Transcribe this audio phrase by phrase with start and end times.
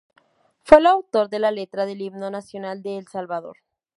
[0.63, 3.57] Fue el autor de la letra del Himno Nacional de El Salvador.